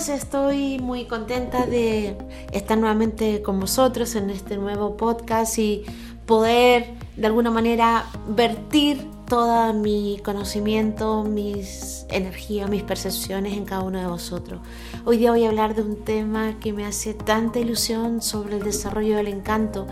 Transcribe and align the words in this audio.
amigos, 0.00 0.08
estoy 0.08 0.78
muy 0.78 1.04
contenta 1.04 1.66
de 1.66 2.16
estar 2.52 2.78
nuevamente 2.78 3.42
con 3.42 3.60
vosotros 3.60 4.14
en 4.14 4.30
este 4.30 4.56
nuevo 4.56 4.96
podcast 4.96 5.58
y 5.58 5.84
poder 6.26 6.94
de 7.16 7.26
alguna 7.26 7.50
manera 7.50 8.06
vertir 8.28 9.06
todo 9.26 9.74
mi 9.74 10.18
conocimiento, 10.24 11.24
mis 11.24 12.06
energías, 12.08 12.70
mis 12.70 12.82
percepciones 12.82 13.52
en 13.54 13.66
cada 13.66 13.82
uno 13.82 14.00
de 14.00 14.06
vosotros. 14.06 14.60
Hoy 15.04 15.18
día 15.18 15.32
voy 15.32 15.44
a 15.44 15.48
hablar 15.48 15.74
de 15.74 15.82
un 15.82 15.96
tema 15.96 16.58
que 16.60 16.72
me 16.72 16.86
hace 16.86 17.12
tanta 17.12 17.58
ilusión 17.58 18.22
sobre 18.22 18.56
el 18.56 18.62
desarrollo 18.62 19.16
del 19.16 19.28
encanto, 19.28 19.86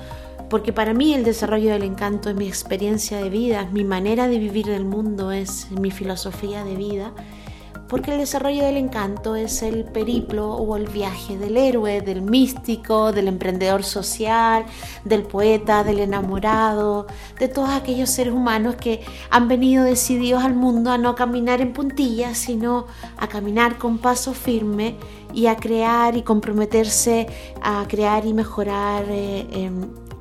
porque 0.49 0.73
para 0.73 0.95
mí 0.95 1.13
el 1.13 1.25
desarrollo 1.25 1.73
del 1.73 1.83
encanto 1.83 2.31
es 2.31 2.37
mi 2.37 2.49
experiencia 2.49 3.19
de 3.19 3.29
vida, 3.29 3.63
es 3.63 3.73
mi 3.73 3.85
manera 3.85 4.27
de 4.27 4.39
vivir 4.39 4.71
el 4.71 4.87
mundo, 4.87 5.33
es 5.33 5.71
mi 5.71 5.91
filosofía 5.91 6.65
de 6.65 6.77
vida 6.77 7.13
porque 7.89 8.13
el 8.13 8.19
desarrollo 8.19 8.65
del 8.65 8.77
encanto 8.77 9.35
es 9.35 9.63
el 9.63 9.85
periplo 9.85 10.53
o 10.53 10.77
el 10.77 10.87
viaje 10.89 11.39
del 11.39 11.57
héroe, 11.57 12.01
del 12.03 12.23
místico, 12.23 13.13
del 13.13 13.29
emprendedor 13.29 13.83
social, 13.83 14.65
del 15.05 15.23
poeta, 15.23 15.85
del 15.85 16.01
enamorado, 16.01 17.07
de 17.39 17.49
todos 17.49 17.71
aquellos 17.71 18.11
seres 18.11 18.35
humanos 18.35 18.77
que 18.77 19.01
han 19.31 19.49
venido 19.49 19.85
decididos 19.85 20.45
al 20.45 20.55
mundo 20.55 20.91
a 20.91 20.99
no 20.99 21.15
caminar 21.15 21.61
en 21.61 21.73
puntillas, 21.73 22.37
sino 22.37 22.87
a 23.17 23.29
caminar 23.29 23.79
con 23.79 23.99
paso 23.99 24.35
firme 24.35 24.97
y 25.33 25.47
a 25.47 25.57
crear 25.57 26.17
y 26.17 26.23
comprometerse 26.23 27.27
a 27.63 27.87
crear 27.89 28.27
y 28.27 28.35
mejorar 28.35 29.05
eh, 29.09 29.71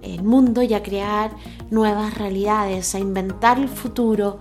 el 0.02 0.24
mundo 0.24 0.62
y 0.62 0.74
a 0.74 0.84
crear 0.84 1.32
nuevas 1.70 2.18
realidades, 2.18 2.96
a 2.96 3.00
inventar 3.00 3.60
el 3.60 3.68
futuro 3.68 4.40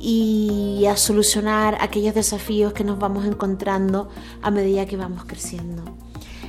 y 0.00 0.86
a 0.86 0.96
solucionar 0.96 1.76
aquellos 1.80 2.14
desafíos 2.14 2.72
que 2.72 2.84
nos 2.84 2.98
vamos 2.98 3.26
encontrando 3.26 4.08
a 4.40 4.50
medida 4.50 4.86
que 4.86 4.96
vamos 4.96 5.24
creciendo. 5.26 5.82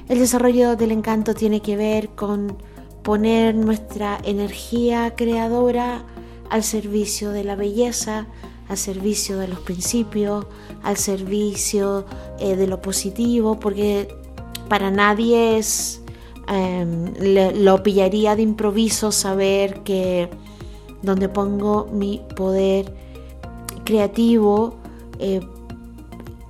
El 0.08 0.20
desarrollo 0.20 0.76
del 0.76 0.92
encanto 0.92 1.34
tiene 1.34 1.62
que 1.62 1.76
ver 1.76 2.10
con 2.10 2.58
poner 3.04 3.56
nuestra 3.56 4.20
energía 4.24 5.16
creadora 5.16 6.04
al 6.50 6.64
servicio 6.64 7.32
de 7.32 7.44
la 7.44 7.56
belleza, 7.56 8.28
al 8.70 8.78
servicio 8.78 9.38
de 9.38 9.48
los 9.48 9.60
principios, 9.60 10.46
al 10.84 10.98
servicio 10.98 12.06
eh, 12.40 12.56
de 12.56 12.68
lo 12.68 12.82
positivo, 12.82 13.60
porque 13.60 14.08
para 14.70 14.92
nadie 14.92 15.58
es 15.58 16.02
em, 16.48 17.14
lo 17.64 17.84
pillaría 17.84 18.36
de 18.36 18.44
improviso 18.44 19.12
saber 19.12 19.82
que 19.84 20.30
donde 21.02 21.28
pongo 21.30 21.88
mi 21.92 22.22
poder 22.36 23.01
creativo 23.92 24.76
eh, 25.20 25.42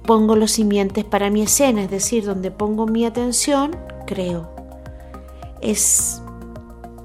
pongo 0.06 0.36
los 0.36 0.52
simientes 0.52 1.04
para 1.04 1.32
mi 1.32 1.42
escena, 1.42 1.84
es 1.84 1.90
decir, 1.90 2.24
donde 2.24 2.52
pongo 2.52 2.86
mi 2.86 3.04
atención, 3.06 3.76
creo. 4.06 4.50
Es 5.60 6.22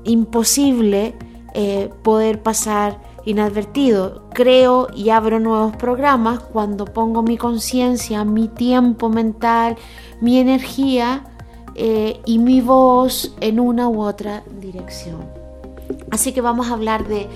imposible 0.05 1.14
eh, 1.55 1.91
poder 2.03 2.42
pasar 2.42 3.01
inadvertido. 3.25 4.29
Creo 4.34 4.89
y 4.95 5.09
abro 5.09 5.41
nuevos 5.41 5.75
programas 5.77 6.41
cuando 6.41 6.84
pongo 6.84 7.23
mi 7.23 7.39
conciencia, 7.39 8.25
mi 8.25 8.48
tiempo 8.48 9.09
mental, 9.09 9.77
mi 10.20 10.39
energía 10.39 11.25
eh, 11.75 12.20
y 12.27 12.39
mi 12.39 12.61
voz 12.61 13.34
en 13.41 13.59
una 13.59 13.89
u 13.89 14.03
otra 14.03 14.42
dirección. 14.61 15.25
Así 16.11 16.33
que 16.33 16.42
vamos 16.42 16.69
a 16.69 16.75
hablar 16.75 17.07
de, 17.09 17.27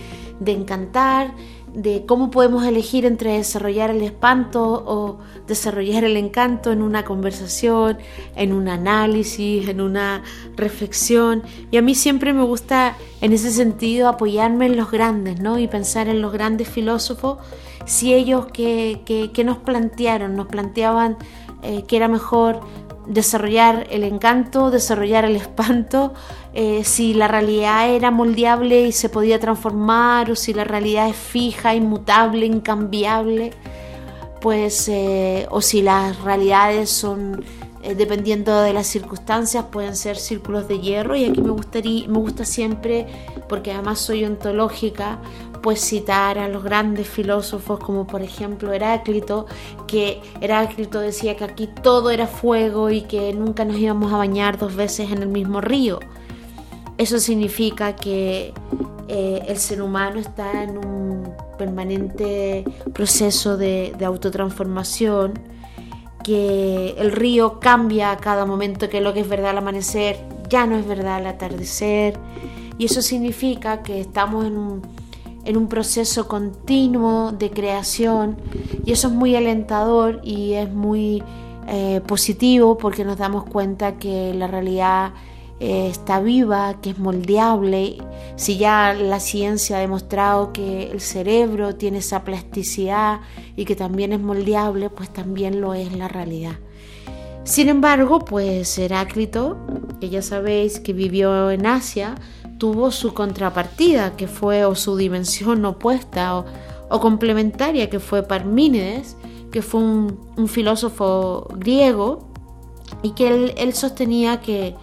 de 0.40 0.52
encantar, 0.52 1.32
de 1.74 2.04
cómo 2.06 2.30
podemos 2.30 2.64
elegir 2.64 3.06
entre 3.06 3.34
desarrollar 3.34 3.90
el 3.90 4.02
espanto 4.02 4.84
o 4.86 5.18
desarrollar 5.46 6.04
el 6.04 6.16
encanto 6.16 6.72
en 6.72 6.82
una 6.82 7.04
conversación, 7.04 7.98
en 8.34 8.52
un 8.52 8.68
análisis, 8.68 9.68
en 9.68 9.80
una 9.80 10.22
reflexión. 10.56 11.42
Y 11.70 11.76
a 11.76 11.82
mí 11.82 11.94
siempre 11.94 12.32
me 12.32 12.42
gusta 12.42 12.96
en 13.20 13.32
ese 13.32 13.50
sentido 13.50 14.08
apoyarme 14.08 14.66
en 14.66 14.76
los 14.76 14.90
grandes, 14.90 15.40
¿no? 15.40 15.58
Y 15.58 15.68
pensar 15.68 16.08
en 16.08 16.20
los 16.20 16.32
grandes 16.32 16.68
filósofos, 16.68 17.38
si 17.86 18.14
ellos 18.14 18.46
que, 18.52 19.02
que, 19.32 19.44
nos 19.44 19.58
plantearon, 19.58 20.36
nos 20.36 20.46
planteaban 20.46 21.16
eh, 21.62 21.84
que 21.86 21.96
era 21.96 22.08
mejor 22.08 22.60
desarrollar 23.10 23.88
el 23.90 24.04
encanto, 24.04 24.70
desarrollar 24.70 25.24
el 25.24 25.36
espanto, 25.36 26.14
eh, 26.54 26.84
si 26.84 27.12
la 27.12 27.26
realidad 27.26 27.90
era 27.90 28.10
moldeable 28.10 28.82
y 28.82 28.92
se 28.92 29.08
podía 29.08 29.40
transformar 29.40 30.30
o 30.30 30.36
si 30.36 30.54
la 30.54 30.64
realidad 30.64 31.08
es 31.08 31.16
fija, 31.16 31.74
inmutable, 31.74 32.46
incambiable, 32.46 33.52
pues 34.40 34.88
eh, 34.88 35.46
o 35.50 35.60
si 35.60 35.82
las 35.82 36.20
realidades 36.22 36.88
son 36.90 37.44
eh, 37.82 37.94
dependiendo 37.94 38.60
de 38.60 38.72
las 38.72 38.86
circunstancias 38.86 39.64
pueden 39.70 39.96
ser 39.96 40.16
círculos 40.16 40.68
de 40.68 40.80
hierro 40.80 41.16
y 41.16 41.24
aquí 41.24 41.40
me 41.40 41.50
gustaría 41.50 42.06
me 42.08 42.18
gusta 42.18 42.44
siempre 42.44 43.06
porque 43.48 43.72
además 43.72 43.98
soy 43.98 44.24
ontológica 44.24 45.18
pues 45.62 45.80
citar 45.80 46.38
a 46.38 46.48
los 46.48 46.62
grandes 46.62 47.08
filósofos 47.08 47.78
como 47.78 48.06
por 48.06 48.22
ejemplo 48.22 48.72
Heráclito, 48.72 49.46
que 49.86 50.20
Heráclito 50.40 51.00
decía 51.00 51.36
que 51.36 51.44
aquí 51.44 51.68
todo 51.82 52.10
era 52.10 52.26
fuego 52.26 52.90
y 52.90 53.02
que 53.02 53.32
nunca 53.32 53.64
nos 53.64 53.76
íbamos 53.78 54.12
a 54.12 54.16
bañar 54.16 54.58
dos 54.58 54.74
veces 54.74 55.10
en 55.10 55.22
el 55.22 55.28
mismo 55.28 55.60
río. 55.60 56.00
Eso 56.98 57.18
significa 57.18 57.96
que 57.96 58.52
eh, 59.08 59.42
el 59.48 59.56
ser 59.56 59.80
humano 59.80 60.20
está 60.20 60.62
en 60.62 60.78
un 60.78 61.32
permanente 61.58 62.64
proceso 62.92 63.56
de, 63.56 63.94
de 63.98 64.04
autotransformación, 64.04 65.34
que 66.22 66.94
el 66.98 67.12
río 67.12 67.60
cambia 67.60 68.12
a 68.12 68.16
cada 68.16 68.46
momento, 68.46 68.88
que 68.88 69.00
lo 69.00 69.12
que 69.12 69.20
es 69.20 69.28
verdad 69.28 69.50
al 69.50 69.58
amanecer 69.58 70.18
ya 70.48 70.66
no 70.66 70.76
es 70.76 70.86
verdad 70.86 71.16
al 71.16 71.26
atardecer, 71.26 72.18
y 72.78 72.86
eso 72.86 73.02
significa 73.02 73.82
que 73.82 74.00
estamos 74.00 74.44
en 74.46 74.56
un 74.56 74.82
en 75.44 75.56
un 75.56 75.68
proceso 75.68 76.28
continuo 76.28 77.32
de 77.32 77.50
creación. 77.50 78.36
Y 78.84 78.92
eso 78.92 79.08
es 79.08 79.14
muy 79.14 79.36
alentador 79.36 80.20
y 80.22 80.54
es 80.54 80.70
muy 80.70 81.22
eh, 81.66 82.00
positivo 82.06 82.76
porque 82.78 83.04
nos 83.04 83.18
damos 83.18 83.44
cuenta 83.44 83.96
que 83.96 84.34
la 84.34 84.46
realidad 84.46 85.12
eh, 85.60 85.88
está 85.88 86.20
viva, 86.20 86.80
que 86.80 86.90
es 86.90 86.98
moldeable. 86.98 87.98
Si 88.36 88.56
ya 88.56 88.94
la 88.94 89.20
ciencia 89.20 89.76
ha 89.76 89.80
demostrado 89.80 90.52
que 90.52 90.90
el 90.90 91.00
cerebro 91.00 91.76
tiene 91.76 91.98
esa 91.98 92.24
plasticidad 92.24 93.20
y 93.56 93.66
que 93.66 93.76
también 93.76 94.12
es 94.12 94.20
moldeable, 94.20 94.90
pues 94.90 95.12
también 95.12 95.60
lo 95.60 95.74
es 95.74 95.92
la 95.92 96.08
realidad. 96.08 96.56
Sin 97.44 97.68
embargo, 97.68 98.20
pues 98.20 98.78
Heráclito, 98.78 99.58
que 100.00 100.08
ya 100.08 100.22
sabéis 100.22 100.78
que 100.80 100.92
vivió 100.92 101.50
en 101.50 101.66
Asia, 101.66 102.14
tuvo 102.58 102.90
su 102.90 103.14
contrapartida, 103.14 104.16
que 104.16 104.28
fue 104.28 104.64
o 104.64 104.74
su 104.74 104.96
dimensión 104.96 105.64
opuesta 105.64 106.44
o, 106.90 107.00
complementaria, 107.00 107.88
que 107.88 107.98
fue 107.98 108.22
Parmínides, 108.22 109.16
que 109.50 109.62
fue 109.62 109.80
un, 109.80 110.48
filósofo 110.48 111.48
griego 111.56 112.28
y 113.02 113.12
que 113.12 113.52
él, 113.56 113.74
sostenía 113.74 114.40
que, 114.40 114.74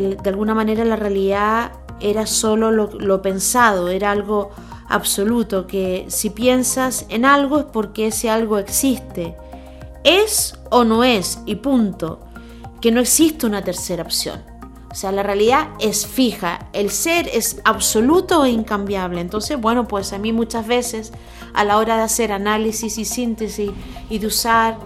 de 0.00 0.30
alguna 0.30 0.54
manera 0.54 0.84
la 0.84 0.96
realidad 0.96 1.72
era 2.00 2.26
solo 2.26 2.70
lo, 2.70 2.90
lo, 2.92 3.22
pensado, 3.22 3.88
era 3.88 4.10
algo 4.10 4.50
absoluto, 4.88 5.66
que 5.66 6.06
si 6.08 6.30
piensas 6.30 7.06
en 7.08 7.24
algo 7.24 7.58
es 7.58 7.64
porque 7.66 8.08
ese 8.08 8.30
algo 8.30 8.58
existe. 8.58 9.36
Es 10.02 10.58
o 10.70 10.84
no 10.84 11.04
es, 11.04 11.40
y 11.46 11.56
punto. 11.56 12.20
Que 12.80 12.90
no 12.90 13.00
existe 13.00 13.46
una 13.46 13.62
tercera 13.62 14.02
opción. 14.02 14.42
O 14.90 14.96
sea, 14.96 15.10
la 15.10 15.24
realidad 15.24 15.70
es 15.80 16.06
fija, 16.06 16.68
el 16.72 16.88
ser 16.90 17.28
es 17.32 17.60
absoluto 17.64 18.44
e 18.44 18.50
incambiable. 18.50 19.20
Entonces, 19.20 19.60
bueno, 19.60 19.88
pues 19.88 20.12
a 20.12 20.18
mí 20.18 20.32
muchas 20.32 20.68
veces 20.68 21.12
a 21.52 21.64
la 21.64 21.78
hora 21.78 21.96
de 21.96 22.02
hacer 22.02 22.30
análisis 22.30 22.96
y 22.98 23.04
síntesis 23.04 23.72
y 24.08 24.18
de 24.18 24.26
usar 24.28 24.76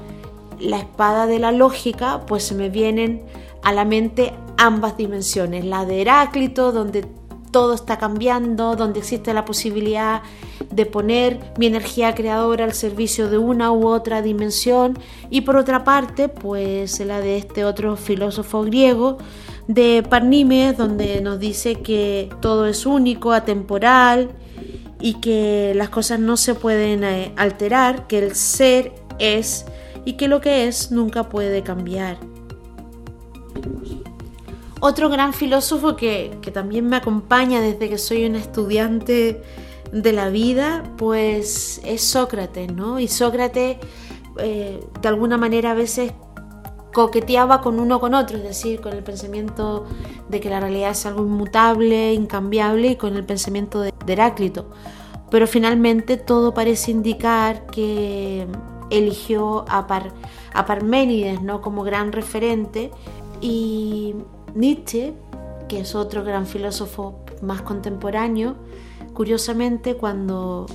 la 0.59 0.79
espada 0.79 1.27
de 1.27 1.39
la 1.39 1.53
lógica, 1.53 2.25
pues 2.27 2.45
se 2.45 2.55
me 2.55 2.71
vienen 2.71 3.23
a 3.63 3.73
la 3.73 3.85
mente 3.85 4.33
ambas 4.59 4.97
dimensiones, 4.97 5.65
la 5.65 5.87
de 5.87 6.03
Heráclito, 6.03 6.73
donde 6.73 7.07
todo 7.51 7.75
está 7.75 7.97
cambiando, 7.99 8.77
donde 8.77 8.99
existe 8.99 9.33
la 9.33 9.45
posibilidad 9.45 10.23
de 10.71 10.85
poner 10.85 11.41
mi 11.59 11.67
energía 11.67 12.15
creadora 12.15 12.65
al 12.65 12.75
servicio 12.75 13.31
de 13.31 13.39
una 13.39 13.73
u 13.73 13.89
otra 13.89 14.21
dimensión, 14.21 14.99
y 15.31 15.41
por 15.43 15.57
otra 15.57 15.85
parte, 15.85 16.29
pues 16.29 17.01
la 17.01 17.21
de 17.21 17.39
este 17.39 17.65
otro 17.65 17.97
filósofo 17.97 18.63
griego, 18.65 19.19
de 19.67 20.03
Parnímedes, 20.09 20.77
donde 20.77 21.21
nos 21.21 21.39
dice 21.39 21.77
que 21.77 22.31
todo 22.41 22.67
es 22.67 22.87
único, 22.87 23.33
atemporal 23.33 24.31
y 25.01 25.15
que 25.15 25.73
las 25.77 25.91
cosas 25.91 26.19
no 26.21 26.37
se 26.37 26.55
pueden 26.55 27.05
eh, 27.05 27.33
alterar, 27.37 28.07
que 28.07 28.19
el 28.19 28.35
ser 28.35 28.93
es 29.19 29.67
y 30.05 30.15
que 30.15 30.27
lo 30.27 30.41
que 30.41 30.67
es 30.67 30.91
nunca 30.91 31.29
puede 31.29 31.63
cambiar. 31.63 32.19
Otro 34.81 35.09
gran 35.09 35.33
filósofo 35.33 35.97
que, 35.97 36.39
también 36.53 36.89
me 36.89 36.97
acompaña 36.97 37.61
desde 37.61 37.89
que 37.89 37.99
soy 37.99 38.25
un 38.27 38.37
estudiante 38.37 39.43
de 39.91 40.13
la 40.13 40.29
vida, 40.29 40.85
pues 40.97 41.81
es 41.85 42.03
Sócrates, 42.03 42.73
¿no? 42.73 43.01
Y 43.01 43.09
Sócrates, 43.09 43.79
eh, 44.39 44.81
de 45.01 45.09
alguna 45.09 45.37
manera, 45.37 45.73
a 45.73 45.75
veces 45.75 46.13
coqueteaba 46.93 47.61
con 47.61 47.81
uno 47.81 47.99
con 47.99 48.15
otro, 48.15 48.37
es 48.37 48.45
decir, 48.45 48.81
con 48.81 48.93
el 48.93 49.03
pensamiento 49.03 49.87
de 50.29 50.41
que 50.41 50.49
la 50.49 50.61
realidad 50.61 50.91
es 50.91 51.07
algo 51.07 51.25
inmutable, 51.25 52.15
incambiable, 52.15 52.89
y 52.89 52.97
con 52.97 53.17
el 53.17 53.25
pensamiento 53.25 53.81
de, 53.81 53.93
Heráclito. 54.07 54.71
Pero 55.31 55.47
finalmente 55.47 56.17
todo 56.17 56.55
parece 56.55 56.93
indicar 56.93 57.67
que 57.67 58.47
eligió 58.91 59.65
a, 59.69 59.87
a 60.55 60.67
Parménides 60.67 61.43
¿no? 61.43 61.61
como 61.61 61.83
gran 61.83 62.13
referente 62.13 62.91
y 63.43 64.15
Nietzsche, 64.59 65.15
que 65.69 65.81
es 65.81 65.95
otro 65.95 66.25
gran 66.25 66.47
filósofo 66.47 67.21
más 67.43 67.63
contemporáneo, 67.63 68.57
curiosamente 69.15 69.97
cuando 69.97 70.67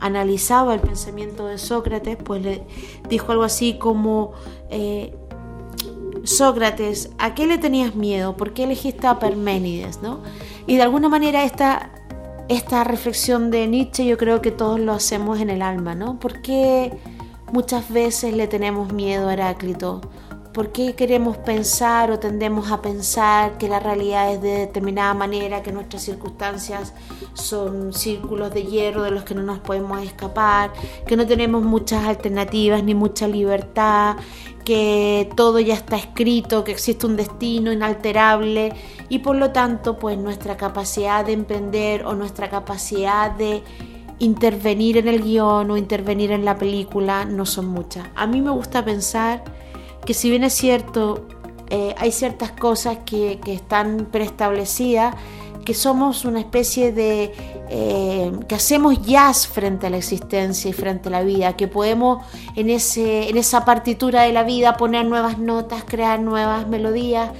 analizaba 0.00 0.74
el 0.74 0.80
pensamiento 0.80 1.46
de 1.46 1.56
Sócrates, 1.58 2.18
pues 2.22 2.42
le 2.42 2.62
dijo 3.08 3.32
algo 3.32 3.44
así 3.44 3.78
como, 3.78 4.32
eh, 4.70 5.14
Sócrates, 6.24 7.10
¿a 7.18 7.34
qué 7.34 7.46
le 7.46 7.58
tenías 7.58 7.94
miedo? 7.94 8.36
¿Por 8.36 8.52
qué 8.52 8.64
elegiste 8.64 9.06
a 9.06 9.18
Parménides? 9.18 10.02
¿no? 10.02 10.20
Y 10.66 10.76
de 10.76 10.82
alguna 10.82 11.08
manera 11.08 11.44
esta, 11.44 11.90
esta 12.48 12.84
reflexión 12.84 13.50
de 13.50 13.66
Nietzsche 13.66 14.06
yo 14.06 14.16
creo 14.16 14.40
que 14.40 14.50
todos 14.50 14.80
lo 14.80 14.92
hacemos 14.92 15.40
en 15.40 15.50
el 15.50 15.62
alma, 15.62 15.94
¿no? 15.94 16.18
¿Por 16.18 16.40
qué 16.40 16.92
muchas 17.52 17.90
veces 17.90 18.34
le 18.34 18.48
tenemos 18.48 18.92
miedo 18.92 19.28
a 19.28 19.34
Heráclito? 19.34 20.00
¿Por 20.54 20.70
qué 20.70 20.94
queremos 20.94 21.36
pensar 21.36 22.12
o 22.12 22.20
tendemos 22.20 22.70
a 22.70 22.80
pensar 22.80 23.58
que 23.58 23.68
la 23.68 23.80
realidad 23.80 24.32
es 24.32 24.40
de 24.40 24.50
determinada 24.50 25.12
manera, 25.12 25.64
que 25.64 25.72
nuestras 25.72 26.04
circunstancias 26.04 26.94
son 27.32 27.92
círculos 27.92 28.54
de 28.54 28.62
hierro 28.62 29.02
de 29.02 29.10
los 29.10 29.24
que 29.24 29.34
no 29.34 29.42
nos 29.42 29.58
podemos 29.58 30.00
escapar, 30.04 30.72
que 31.08 31.16
no 31.16 31.26
tenemos 31.26 31.64
muchas 31.64 32.06
alternativas 32.06 32.84
ni 32.84 32.94
mucha 32.94 33.26
libertad, 33.26 34.14
que 34.64 35.28
todo 35.34 35.58
ya 35.58 35.74
está 35.74 35.96
escrito, 35.96 36.62
que 36.62 36.70
existe 36.70 37.04
un 37.04 37.16
destino 37.16 37.72
inalterable 37.72 38.74
y 39.08 39.18
por 39.18 39.34
lo 39.34 39.50
tanto 39.50 39.98
pues 39.98 40.16
nuestra 40.18 40.56
capacidad 40.56 41.26
de 41.26 41.32
emprender 41.32 42.06
o 42.06 42.14
nuestra 42.14 42.48
capacidad 42.48 43.32
de 43.32 43.64
intervenir 44.20 44.98
en 44.98 45.08
el 45.08 45.20
guion 45.20 45.72
o 45.72 45.76
intervenir 45.76 46.30
en 46.30 46.44
la 46.44 46.56
película 46.56 47.24
no 47.24 47.44
son 47.44 47.66
muchas. 47.66 48.06
A 48.14 48.28
mí 48.28 48.40
me 48.40 48.52
gusta 48.52 48.84
pensar 48.84 49.42
que 50.04 50.14
si 50.14 50.30
bien 50.30 50.44
es 50.44 50.52
cierto, 50.54 51.26
eh, 51.70 51.94
hay 51.98 52.12
ciertas 52.12 52.52
cosas 52.52 52.98
que, 53.04 53.40
están 53.46 54.08
preestablecidas, 54.10 55.14
que 55.64 55.72
somos 55.72 56.26
una 56.26 56.40
especie 56.40 56.92
de, 56.92 57.32
eh, 57.70 58.32
que 58.46 58.54
hacemos 58.54 59.02
jazz 59.02 59.46
frente 59.46 59.86
a 59.86 59.90
la 59.90 59.96
existencia 59.96 60.68
y 60.68 60.74
frente 60.74 61.08
a 61.08 61.12
la 61.12 61.22
vida, 61.22 61.56
que 61.56 61.68
podemos 61.68 62.22
en, 62.54 62.68
ese, 62.68 63.30
en 63.30 63.38
esa 63.38 63.64
partitura 63.64 64.22
de 64.22 64.32
la 64.32 64.44
vida 64.44 64.76
poner 64.76 65.06
nuevas 65.06 65.38
notas, 65.38 65.84
crear 65.84 66.20
nuevas 66.20 66.68
melodías, 66.68 67.30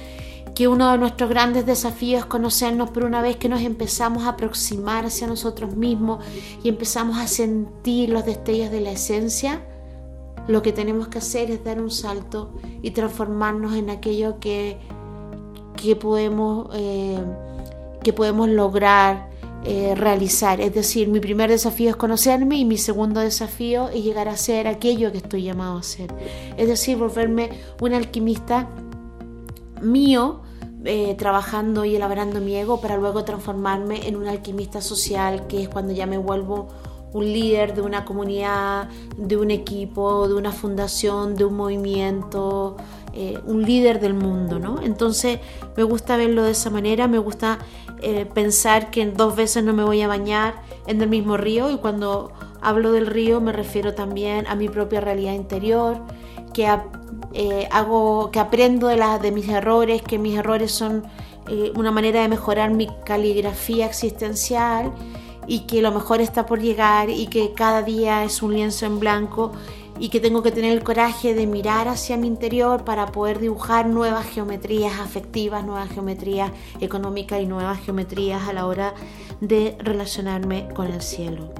que 0.55 0.67
uno 0.67 0.91
de 0.91 0.97
nuestros 0.97 1.29
grandes 1.29 1.65
desafíos 1.65 2.21
es 2.21 2.25
conocernos, 2.25 2.89
pero 2.91 3.05
una 3.05 3.21
vez 3.21 3.35
que 3.35 3.49
nos 3.49 3.61
empezamos 3.61 4.23
a 4.23 4.29
aproximar 4.29 5.05
hacia 5.05 5.27
nosotros 5.27 5.75
mismos 5.75 6.23
y 6.63 6.69
empezamos 6.69 7.19
a 7.19 7.27
sentir 7.27 8.09
los 8.09 8.25
destellos 8.25 8.71
de 8.71 8.79
la 8.79 8.91
esencia, 8.91 9.61
lo 10.47 10.61
que 10.61 10.71
tenemos 10.71 11.07
que 11.07 11.17
hacer 11.17 11.51
es 11.51 11.63
dar 11.63 11.81
un 11.81 11.91
salto 11.91 12.51
y 12.81 12.91
transformarnos 12.91 13.75
en 13.75 13.89
aquello 13.89 14.39
que, 14.39 14.77
que, 15.75 15.95
podemos, 15.95 16.69
eh, 16.73 17.19
que 18.03 18.13
podemos 18.13 18.49
lograr 18.49 19.29
eh, 19.67 19.95
realizar. 19.95 20.61
Es 20.61 20.75
decir, 20.75 21.07
mi 21.07 21.19
primer 21.19 21.49
desafío 21.49 21.89
es 21.89 21.95
conocerme 21.95 22.57
y 22.57 22.65
mi 22.65 22.77
segundo 22.77 23.19
desafío 23.19 23.89
es 23.89 24.03
llegar 24.03 24.27
a 24.27 24.37
ser 24.37 24.67
aquello 24.67 25.11
que 25.11 25.17
estoy 25.17 25.41
llamado 25.41 25.77
a 25.77 25.83
ser. 25.83 26.13
Es 26.55 26.67
decir, 26.67 26.97
volverme 26.97 27.49
un 27.81 27.93
alquimista 27.93 28.69
mío. 29.81 30.41
Eh, 30.87 31.15
trabajando 31.17 31.83
y 31.83 31.95
elaborando 31.95 32.41
mi 32.41 32.55
ego 32.55 32.79
para 32.79 32.95
luego 32.95 33.23
transformarme 33.23 34.07
en 34.07 34.15
un 34.17 34.27
alquimista 34.27 34.81
social 34.81 35.47
que 35.47 35.63
es 35.63 35.67
cuando 35.67 35.93
ya 35.93 36.05
me 36.05 36.19
vuelvo 36.19 36.67
un 37.15 37.31
líder 37.31 37.73
de 37.73 37.81
una 37.81 38.03
comunidad, 38.03 38.89
de 39.15 39.37
un 39.37 39.49
equipo, 39.49 40.27
de 40.27 40.33
una 40.33 40.51
fundación, 40.51 41.37
de 41.37 41.45
un 41.45 41.55
movimiento, 41.55 42.75
eh, 43.13 43.39
un 43.45 43.63
líder 43.63 44.01
del 44.01 44.13
mundo, 44.13 44.59
¿no? 44.59 44.81
Entonces 44.81 45.39
me 45.77 45.83
gusta 45.83 46.17
verlo 46.17 46.43
de 46.43 46.51
esa 46.51 46.69
manera, 46.69 47.07
me 47.07 47.17
gusta 47.17 47.59
eh, 48.01 48.25
pensar 48.25 48.91
que 48.91 49.05
dos 49.05 49.33
veces 49.37 49.63
no 49.63 49.71
me 49.71 49.85
voy 49.85 50.01
a 50.01 50.09
bañar 50.09 50.55
en 50.87 51.01
el 51.01 51.07
mismo 51.07 51.37
río 51.37 51.71
y 51.71 51.77
cuando 51.77 52.33
hablo 52.59 52.91
del 52.91 53.07
río 53.07 53.39
me 53.39 53.53
refiero 53.53 53.93
también 53.93 54.45
a 54.47 54.55
mi 54.55 54.67
propia 54.67 54.99
realidad 54.99 55.35
interior, 55.35 56.01
que 56.53 56.67
eh, 57.31 57.69
hago, 57.71 58.29
que 58.29 58.39
aprendo 58.39 58.89
de, 58.89 59.01
de 59.21 59.31
mis 59.31 59.47
errores, 59.47 60.01
que 60.01 60.19
mis 60.19 60.37
errores 60.37 60.73
son 60.73 61.03
una 61.75 61.91
manera 61.91 62.23
de 62.23 62.27
mejorar 62.27 62.71
mi 62.71 62.89
caligrafía 63.05 63.85
existencial 63.85 64.91
y 65.47 65.61
que 65.61 65.81
lo 65.81 65.91
mejor 65.91 66.21
está 66.21 66.45
por 66.45 66.59
llegar 66.59 67.09
y 67.09 67.27
que 67.27 67.53
cada 67.53 67.81
día 67.81 68.23
es 68.23 68.41
un 68.41 68.53
lienzo 68.53 68.85
en 68.85 68.99
blanco 68.99 69.51
y 69.99 70.09
que 70.09 70.19
tengo 70.19 70.43
que 70.43 70.51
tener 70.51 70.73
el 70.73 70.83
coraje 70.83 71.33
de 71.33 71.47
mirar 71.47 71.87
hacia 71.87 72.17
mi 72.17 72.27
interior 72.27 72.83
para 72.83 73.07
poder 73.07 73.39
dibujar 73.39 73.87
nuevas 73.87 74.25
geometrías 74.25 74.99
afectivas, 74.99 75.63
nuevas 75.63 75.89
geometrías 75.89 76.51
económicas 76.81 77.41
y 77.41 77.45
nuevas 77.45 77.79
geometrías 77.79 78.47
a 78.47 78.53
la 78.53 78.65
hora 78.65 78.93
de 79.39 79.77
relacionarme 79.79 80.67
con 80.73 80.87
el 80.87 81.01
cielo. 81.01 81.53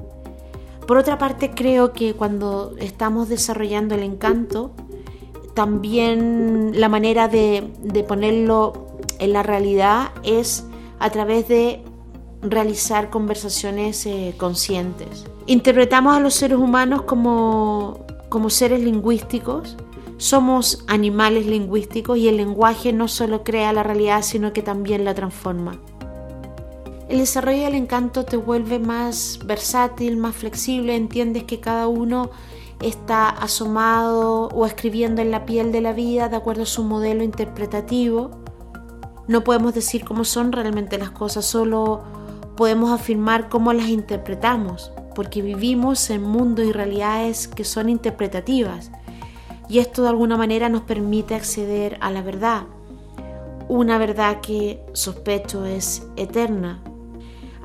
Por 0.86 0.98
otra 0.98 1.18
parte, 1.18 1.50
creo 1.50 1.92
que 1.92 2.14
cuando 2.14 2.74
estamos 2.78 3.28
desarrollando 3.28 3.94
el 3.94 4.02
encanto, 4.02 4.72
también 5.54 6.78
la 6.78 6.88
manera 6.88 7.28
de, 7.28 7.72
de 7.80 8.04
ponerlo 8.04 8.86
en 9.18 9.32
la 9.32 9.42
realidad 9.42 10.10
es 10.22 10.64
a 10.98 11.10
través 11.10 11.48
de 11.48 11.82
realizar 12.42 13.10
conversaciones 13.10 14.06
eh, 14.06 14.34
conscientes. 14.36 15.24
Interpretamos 15.46 16.16
a 16.16 16.20
los 16.20 16.34
seres 16.34 16.58
humanos 16.58 17.02
como, 17.02 18.04
como 18.28 18.50
seres 18.50 18.80
lingüísticos, 18.80 19.76
somos 20.18 20.82
animales 20.86 21.46
lingüísticos 21.46 22.16
y 22.16 22.28
el 22.28 22.38
lenguaje 22.38 22.92
no 22.92 23.06
solo 23.06 23.44
crea 23.44 23.72
la 23.74 23.82
realidad, 23.82 24.22
sino 24.22 24.52
que 24.52 24.62
también 24.62 25.04
la 25.04 25.14
transforma. 25.14 25.78
El 27.08 27.18
desarrollo 27.18 27.64
del 27.64 27.74
encanto 27.74 28.24
te 28.24 28.36
vuelve 28.36 28.78
más 28.78 29.38
versátil, 29.44 30.16
más 30.16 30.34
flexible, 30.34 30.96
entiendes 30.96 31.44
que 31.44 31.60
cada 31.60 31.86
uno 31.86 32.30
está 32.80 33.28
asomado 33.28 34.48
o 34.48 34.66
escribiendo 34.66 35.22
en 35.22 35.30
la 35.30 35.44
piel 35.44 35.70
de 35.70 35.82
la 35.82 35.92
vida 35.92 36.28
de 36.28 36.36
acuerdo 36.36 36.62
a 36.62 36.66
su 36.66 36.82
modelo 36.82 37.22
interpretativo. 37.22 38.30
No 39.28 39.44
podemos 39.44 39.74
decir 39.74 40.04
cómo 40.04 40.24
son 40.24 40.50
realmente 40.50 40.98
las 40.98 41.10
cosas, 41.10 41.44
solo 41.44 42.02
podemos 42.56 42.90
afirmar 42.90 43.48
cómo 43.48 43.72
las 43.72 43.88
interpretamos, 43.88 44.92
porque 45.14 45.42
vivimos 45.42 46.10
en 46.10 46.22
mundos 46.22 46.66
y 46.66 46.72
realidades 46.72 47.48
que 47.48 47.64
son 47.64 47.88
interpretativas, 47.88 48.90
y 49.68 49.78
esto 49.78 50.02
de 50.02 50.08
alguna 50.08 50.36
manera 50.36 50.68
nos 50.68 50.82
permite 50.82 51.34
acceder 51.34 51.98
a 52.00 52.10
la 52.10 52.22
verdad, 52.22 52.64
una 53.68 53.98
verdad 53.98 54.40
que 54.40 54.80
sospecho 54.92 55.64
es 55.64 56.06
eterna. 56.16 56.82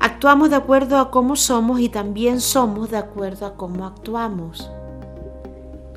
Actuamos 0.00 0.50
de 0.50 0.56
acuerdo 0.56 0.98
a 0.98 1.12
cómo 1.12 1.36
somos 1.36 1.78
y 1.78 1.88
también 1.88 2.40
somos 2.40 2.90
de 2.90 2.96
acuerdo 2.96 3.46
a 3.46 3.54
cómo 3.54 3.86
actuamos. 3.86 4.68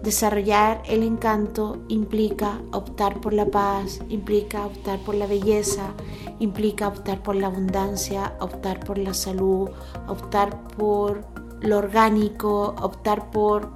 Desarrollar 0.04 0.84
el 0.86 1.02
encanto 1.02 1.80
implica 1.88 2.60
optar 2.72 3.20
por 3.20 3.34
la 3.34 3.48
paz, 3.48 4.02
implica 4.10 4.68
optar 4.68 5.00
por 5.00 5.16
la 5.16 5.26
belleza, 5.26 5.94
implica 6.40 6.88
optar 6.88 7.22
por 7.24 7.36
la 7.36 7.48
abundancia, 7.48 8.34
optar 8.40 8.80
por 8.82 8.98
la 8.98 9.14
salud, 9.14 9.70
optar 10.08 10.62
por 10.78 11.26
lo 11.62 11.78
orgánico, 11.78 12.76
optar 12.82 13.32
por 13.32 13.70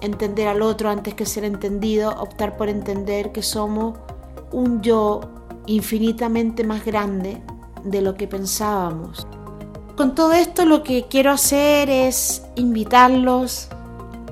entender 0.00 0.48
al 0.48 0.62
otro 0.62 0.88
antes 0.88 1.14
que 1.14 1.26
ser 1.26 1.44
entendido, 1.44 2.10
optar 2.10 2.56
por 2.56 2.68
entender 2.68 3.32
que 3.32 3.42
somos 3.42 3.98
un 4.52 4.80
yo 4.82 5.20
infinitamente 5.66 6.64
más 6.64 6.84
grande 6.84 7.42
de 7.84 8.00
lo 8.00 8.14
que 8.14 8.26
pensábamos. 8.26 9.26
Con 9.96 10.14
todo 10.14 10.32
esto 10.32 10.64
lo 10.64 10.82
que 10.82 11.06
quiero 11.08 11.30
hacer 11.30 11.90
es 11.90 12.42
invitarlos 12.56 13.68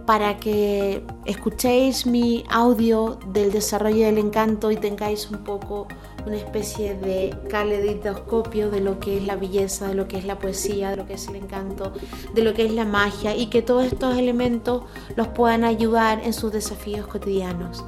para 0.09 0.41
que 0.41 1.05
escuchéis 1.27 2.07
mi 2.07 2.43
audio 2.49 3.19
del 3.27 3.53
desarrollo 3.53 4.07
del 4.07 4.17
encanto 4.17 4.71
y 4.71 4.77
tengáis 4.77 5.31
un 5.31 5.45
poco 5.45 5.87
una 6.25 6.37
especie 6.37 6.95
de 6.95 7.37
caleidoscopio 7.50 8.71
de 8.71 8.81
lo 8.81 9.00
que 9.00 9.19
es 9.19 9.27
la 9.27 9.37
belleza, 9.37 9.88
de 9.88 9.95
lo 9.95 10.09
que 10.09 10.17
es 10.17 10.25
la 10.25 10.38
poesía, 10.38 10.88
de 10.88 10.97
lo 10.97 11.07
que 11.07 11.12
es 11.12 11.29
el 11.29 11.37
encanto, 11.37 11.93
de 12.33 12.43
lo 12.43 12.55
que 12.55 12.65
es 12.65 12.73
la 12.73 12.87
magia 12.87 13.37
y 13.37 13.49
que 13.49 13.61
todos 13.61 13.85
estos 13.85 14.17
elementos 14.17 14.85
los 15.15 15.29
puedan 15.29 15.62
ayudar 15.62 16.23
en 16.25 16.33
sus 16.33 16.53
desafíos 16.53 17.07
cotidianos. 17.07 17.85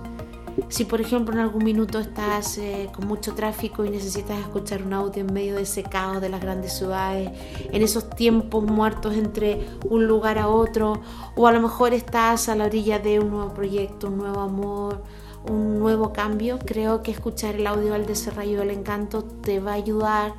Si 0.68 0.84
por 0.84 1.00
ejemplo 1.00 1.34
en 1.34 1.40
algún 1.40 1.64
minuto 1.64 1.98
estás 1.98 2.58
eh, 2.58 2.88
con 2.94 3.06
mucho 3.06 3.34
tráfico 3.34 3.84
y 3.84 3.90
necesitas 3.90 4.38
escuchar 4.38 4.82
un 4.82 4.92
audio 4.92 5.22
en 5.22 5.32
medio 5.32 5.56
de 5.56 5.62
ese 5.62 5.82
caos 5.82 6.20
de 6.20 6.28
las 6.28 6.40
grandes 6.40 6.74
ciudades, 6.74 7.30
en 7.72 7.82
esos 7.82 8.10
tiempos 8.10 8.64
muertos 8.64 9.14
entre 9.14 9.66
un 9.88 10.06
lugar 10.06 10.38
a 10.38 10.48
otro, 10.48 11.00
o 11.34 11.46
a 11.46 11.52
lo 11.52 11.60
mejor 11.60 11.92
estás 11.92 12.48
a 12.48 12.54
la 12.54 12.64
orilla 12.66 12.98
de 12.98 13.20
un 13.20 13.30
nuevo 13.30 13.52
proyecto, 13.52 14.08
un 14.08 14.18
nuevo 14.18 14.40
amor, 14.40 15.02
un 15.48 15.78
nuevo 15.78 16.12
cambio. 16.12 16.58
Creo 16.58 17.02
que 17.02 17.10
escuchar 17.10 17.56
el 17.56 17.66
audio 17.66 17.92
del 17.92 18.06
desarrollo 18.06 18.60
del 18.60 18.70
encanto 18.70 19.24
te 19.24 19.60
va 19.60 19.72
a 19.72 19.74
ayudar 19.74 20.34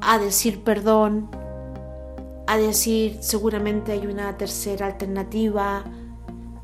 a 0.00 0.18
decir 0.18 0.62
perdón, 0.62 1.28
a 2.46 2.56
decir 2.56 3.18
seguramente 3.20 3.92
hay 3.92 4.06
una 4.06 4.36
tercera 4.36 4.86
alternativa, 4.86 5.84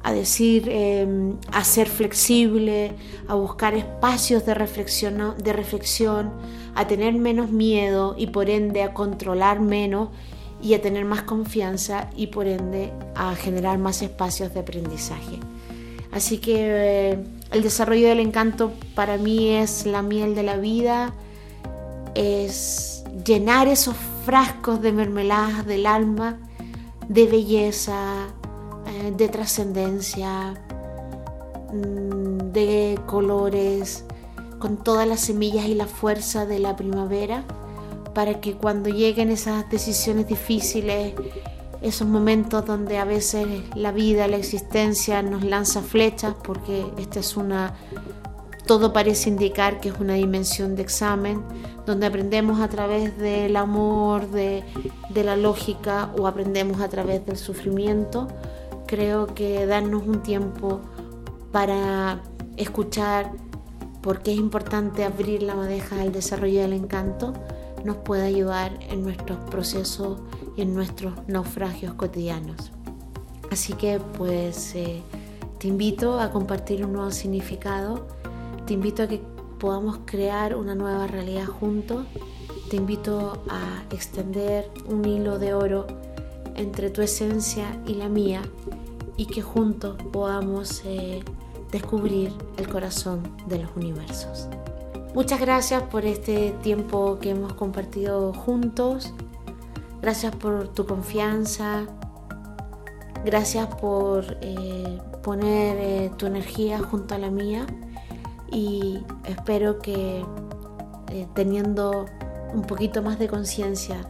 a 0.07 0.13
decir 0.13 0.69
em, 0.69 1.35
a 1.51 1.65
ser 1.65 1.89
flexible, 1.89 2.93
a 3.27 3.35
buscar 3.35 3.75
espacios 3.75 4.47
de 4.47 4.55
reflexión, 4.55 5.35
de 5.37 5.53
reflexión, 5.53 6.31
a 6.77 6.87
tener 6.87 7.15
menos 7.15 7.51
miedo 7.51 8.15
y 8.17 8.29
por 8.29 8.49
ende 8.49 8.85
a 8.85 8.95
controlar 8.95 9.59
menos 9.59 10.11
y 10.63 10.75
a 10.75 10.81
tener 10.81 11.05
más 11.07 11.23
confianza 11.23 12.09
y 12.15 12.29
por 12.29 12.47
ende 12.47 12.93
a 13.17 13.35
generar 13.35 13.79
más 13.79 14.01
espacios 14.01 14.55
de 14.55 14.61
aprendizaje. 14.61 15.41
Así 16.13 16.39
que 16.39 16.55
eh, 16.57 17.19
el 17.51 17.65
desarrollo 17.65 18.07
del 18.07 18.21
encanto 18.21 18.75
para 18.95 19.19
mí 19.19 19.57
es 19.57 19.87
la 19.87 20.03
miel 20.03 20.37
de 20.37 20.45
la 20.45 20.57
vida, 20.57 21.15
es 22.15 23.03
llenar 23.25 23.67
esos 23.67 23.97
frascos 24.25 24.81
de 24.81 24.93
mermeladas 24.93 25.67
del 25.67 25.85
alma, 25.85 26.39
de 27.09 27.27
belleza, 27.27 28.29
eh, 28.97 29.13
de 29.17 29.29
trascendencia, 29.29 30.55
mm, 31.73 32.53
de 32.53 32.99
colores, 33.07 34.05
con 34.59 34.77
todas 34.79 35.07
las 35.07 35.21
semillas 35.21 35.67
y 35.67 35.75
la 35.75 35.87
fuerza 35.87 36.47
de 36.47 36.59
la 36.59 36.77
primavera 36.77 37.45
para 38.15 38.41
que 38.41 38.55
cuando 38.55 38.89
lleguen 38.89 39.31
esas 39.31 39.69
decisiones 39.69 40.27
difíciles, 40.27 41.13
esos 41.83 42.09
momentos 42.09 42.65
donde 42.65 42.97
a 42.97 43.05
veces 43.05 43.47
la 43.75 43.93
vida, 43.93 44.27
la 44.27 44.39
existencia 44.39 45.21
nos 45.21 45.45
lanza 45.45 45.83
flechas, 45.83 46.35
porque 46.43 46.87
esta 46.97 47.21
es 47.21 47.37
una, 47.37 47.75
todo 48.67 48.95
parece 48.95 49.29
indicar 49.29 49.81
que 49.81 49.91
es 49.91 50.01
una 50.01 50.15
dimensión 50.15 50.77
de 50.77 50.83
examen, 50.83 51.43
donde 51.85 52.07
aprendemos 52.07 52.61
a 52.61 52.69
través 52.69 53.19
del 53.19 53.55
amor, 53.55 54.31
de, 54.31 54.65
de 55.11 55.23
la 55.23 55.37
lógica 55.37 56.11
o 56.19 56.27
aprendemos 56.27 56.81
a 56.81 56.89
través 56.89 57.27
del 57.27 57.37
sufrimiento, 57.37 58.29
creo 58.87 59.27
que 59.35 59.67
darnos 59.67 60.07
un 60.07 60.23
tiempo 60.23 60.81
para 61.53 62.23
escuchar 62.57 63.33
por 64.03 64.23
qué 64.23 64.33
es 64.33 64.39
importante 64.39 65.05
abrir 65.05 65.43
la 65.43 65.55
madeja 65.55 66.01
al 66.01 66.13
desarrollo 66.13 66.61
del 66.61 66.73
encanto 66.73 67.33
nos 67.85 67.97
puede 67.99 68.27
ayudar 68.27 68.79
en 68.91 69.03
nuestros 69.03 69.39
procesos 69.51 70.19
y 70.57 70.63
en 70.63 70.75
nuestros 70.75 71.13
naufragios 71.29 71.95
cotidianos. 71.95 72.73
Así 73.51 73.75
que 73.75 74.01
pues 74.19 74.75
eh, 74.75 75.03
te 75.59 75.69
invito 75.69 76.19
a 76.19 76.31
compartir 76.31 76.85
un 76.85 76.93
nuevo 76.93 77.11
significado, 77.11 78.07
te 78.67 78.75
invito 78.75 79.05
a 79.05 79.07
que 79.07 79.21
podamos 79.59 80.01
crear 80.05 80.57
una 80.57 80.75
nueva 80.75 81.07
realidad 81.07 81.47
juntos, 81.47 82.07
te 82.71 82.77
invito 82.77 83.43
a 83.49 83.83
extender 83.91 84.71
un 84.89 85.05
hilo 85.05 85.39
de 85.39 85.55
oro 85.55 85.87
entre 86.57 86.91
tu 86.91 87.03
esencia 87.03 87.81
y 87.87 87.95
la 87.95 88.09
mía 88.09 88.43
y 89.17 89.27
que 89.27 89.43
juntos 89.43 89.97
podamos 90.13 90.83
eh, 90.85 91.23
descubrir 91.71 92.33
el 92.57 92.69
corazón 92.69 93.23
de 93.47 93.61
los 93.61 93.71
universos. 93.77 94.49
Muchas 95.15 95.41
gracias 95.41 95.83
por 95.85 96.05
este 96.05 96.53
tiempo 96.63 97.19
que 97.21 97.31
hemos 97.31 97.55
compartido 97.55 98.33
juntos. 98.35 99.13
Gracias 100.03 100.35
por 100.37 100.69
tu 100.69 100.87
confianza. 100.87 101.87
Gracias 103.25 103.67
por 103.77 104.37
eh, 104.43 104.99
poner 105.23 105.77
eh, 105.79 106.11
tu 106.19 106.27
energía 106.27 106.79
junto 106.81 107.15
a 107.15 107.19
la 107.19 107.31
mía. 107.31 107.67
Y 108.53 108.99
espero 109.25 109.79
que 109.79 110.25
teniendo 111.35 112.07
un 112.53 112.63
poquito 112.63 113.03
más 113.03 113.19
de 113.19 113.27
conciencia 113.27 114.07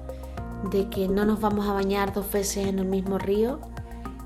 de 0.71 0.89
que 0.89 1.09
no 1.09 1.25
nos 1.25 1.41
vamos 1.41 1.69
a 1.69 1.73
bañar 1.73 2.13
dos 2.13 2.31
veces 2.31 2.67
en 2.67 2.79
el 2.79 2.87
mismo 2.87 3.19
río, 3.19 3.61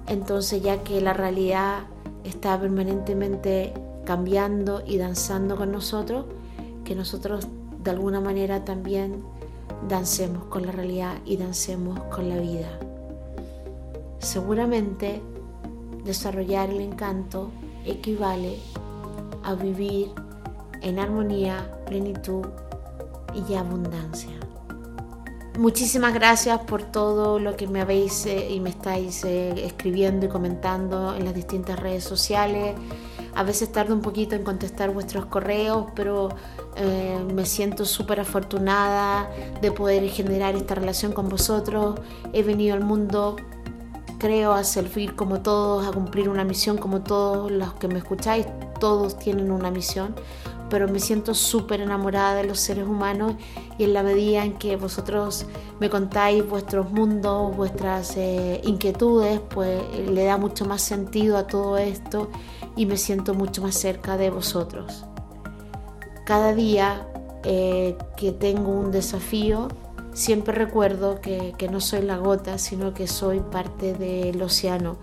entonces 0.07 0.63
ya 0.63 0.83
que 0.83 1.01
la 1.01 1.13
realidad 1.13 1.85
está 2.25 2.61
permanentemente 2.61 3.73
cambiando 4.05 4.83
y 4.87 4.99
danzando 4.99 5.57
con 5.57 5.73
nosotros, 5.73 6.27
que 6.85 6.95
nosotros 6.95 7.47
de 7.83 7.91
alguna 7.91 8.21
manera 8.21 8.65
también 8.65 9.23
dancemos 9.89 10.45
con 10.45 10.67
la 10.67 10.73
realidad 10.73 11.19
y 11.25 11.37
dancemos 11.37 11.99
con 12.05 12.29
la 12.29 12.39
vida. 12.39 12.79
Seguramente 14.19 15.23
desarrollar 16.05 16.71
el 16.71 16.81
encanto 16.81 17.51
equivale 17.85 18.59
a 19.43 19.55
vivir 19.55 20.13
en 20.83 20.99
armonía, 20.99 21.83
plenitud 21.87 22.47
y 23.49 23.55
abundancia. 23.55 24.33
Muchísimas 25.59 26.15
gracias 26.15 26.61
por 26.61 26.85
todo 26.85 27.39
lo 27.39 27.57
que 27.57 27.67
me 27.67 27.81
habéis 27.81 28.25
eh, 28.25 28.51
y 28.51 28.61
me 28.61 28.71
estáis 28.71 29.25
eh, 29.25 29.67
escribiendo 29.67 30.27
y 30.27 30.29
comentando 30.29 31.15
en 31.15 31.25
las 31.25 31.35
distintas 31.35 31.79
redes 31.79 32.05
sociales. 32.05 32.77
A 33.35 33.43
veces 33.43 33.71
tardo 33.71 33.95
un 33.95 34.01
poquito 34.01 34.35
en 34.37 34.45
contestar 34.45 34.91
vuestros 34.91 35.27
correos, 35.27 35.87
pero 35.95 36.31
eh, 36.77 37.19
me 37.35 37.45
siento 37.47 37.85
súper 37.85 38.21
afortunada 38.21 39.29
de 39.61 39.73
poder 39.73 40.09
generar 40.09 40.55
esta 40.55 40.77
relación 40.77 41.13
con 41.13 41.29
vosotros. 41.29 41.99
He 42.33 42.43
venido 42.43 42.75
al 42.75 42.85
mundo, 42.85 43.37
creo, 44.19 44.53
a 44.53 44.65
servir 44.65 45.15
como 45.15 45.41
todos, 45.41 45.87
a 45.87 45.91
cumplir 45.91 46.29
una 46.29 46.45
misión 46.45 46.79
como 46.79 47.03
todos 47.03 47.51
los 47.51 47.75
que 47.75 47.89
me 47.89 47.99
escucháis. 47.99 48.47
Todos 48.79 49.19
tienen 49.19 49.51
una 49.51 49.71
misión, 49.71 50.15
pero 50.71 50.89
me 50.89 51.01
siento 51.01 51.35
súper 51.35 51.81
enamorada 51.81 52.35
de 52.35 52.45
los 52.45 52.61
seres 52.61 52.87
humanos 52.87 53.35
y 53.77 53.85
en 53.85 53.93
la 53.93 54.03
medida 54.03 54.45
en 54.45 54.55
que 54.55 54.77
vosotros 54.77 55.47
me 55.81 55.91
contáis 55.91 56.49
vuestros 56.49 56.91
mundos, 56.91 57.55
vuestras 57.57 58.17
eh, 58.17 58.61
inquietudes, 58.65 59.41
pues 59.41 59.83
le 60.09 60.25
da 60.25 60.37
mucho 60.37 60.65
más 60.65 60.81
sentido 60.81 61.37
a 61.37 61.47
todo 61.47 61.77
esto 61.77 62.31
y 62.77 62.87
me 62.87 62.97
siento 62.97 63.35
mucho 63.35 63.63
más 63.63 63.75
cerca 63.75 64.17
de 64.17 64.31
vosotros. 64.31 65.05
Cada 66.25 66.55
día 66.55 67.07
eh, 67.43 67.97
que 68.17 68.33
tengo 68.33 68.71
un 68.71 68.93
desafío, 68.93 69.69
siempre 70.13 70.55
recuerdo 70.55 71.21
que, 71.21 71.55
no 71.71 71.81
soy 71.81 72.03
la 72.03 72.19
gota, 72.19 72.59
sino 72.59 72.95
que 72.95 73.07
soy 73.07 73.41
parte 73.41 73.95
del 73.95 74.41
océano. 74.43 74.97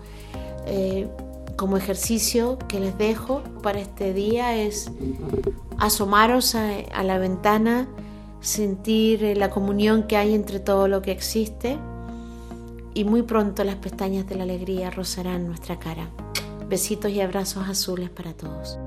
Eh, 0.66 1.08
como 1.58 1.76
ejercicio 1.76 2.56
que 2.68 2.78
les 2.78 2.96
dejo 2.96 3.42
para 3.62 3.80
este 3.80 4.14
día 4.14 4.54
es 4.54 4.92
asomaros 5.76 6.54
a, 6.54 6.70
a 6.94 7.02
la 7.02 7.18
ventana, 7.18 7.88
sentir 8.40 9.24
eh, 9.24 9.34
la 9.34 9.50
comunión 9.50 10.04
que 10.04 10.16
hay 10.16 10.34
entre 10.34 10.60
todo 10.60 10.86
lo 10.86 11.02
que 11.02 11.10
existe 11.10 11.76
y 12.94 13.02
muy 13.02 13.22
pronto 13.22 13.64
las 13.64 13.74
pestañas 13.74 14.28
de 14.28 14.36
la 14.36 14.44
alegría 14.44 14.90
rozarán 14.90 15.48
nuestra 15.48 15.80
cara. 15.80 16.08
Besitos 16.68 17.10
y 17.10 17.20
abrazos 17.20 17.68
azules 17.68 18.08
para 18.08 18.34
todos. 18.34 18.78